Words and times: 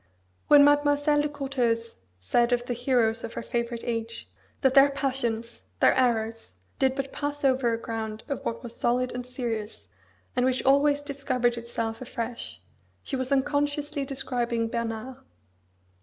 When 0.47 0.63
Mademoiselle 0.65 1.21
de 1.21 1.29
Courteheuse 1.29 1.97
said 2.19 2.51
of 2.51 2.65
the 2.65 2.73
heroes 2.73 3.23
of 3.23 3.33
her 3.33 3.43
favourite 3.43 3.83
age, 3.85 4.27
that 4.61 4.73
their 4.73 4.89
passions, 4.89 5.61
their 5.79 5.93
errors, 5.95 6.53
did 6.79 6.95
but 6.95 7.13
pass 7.13 7.45
over 7.45 7.71
a 7.71 7.77
ground 7.77 8.23
of 8.27 8.43
what 8.43 8.63
was 8.63 8.75
solid 8.75 9.11
and 9.11 9.27
serious, 9.27 9.87
and 10.35 10.43
which 10.43 10.63
always 10.65 11.03
discovered 11.03 11.55
itself 11.55 12.01
afresh, 12.01 12.59
she 13.03 13.15
was 13.15 13.31
unconsciously 13.31 14.03
describing 14.03 14.69
Bernard. 14.69 15.17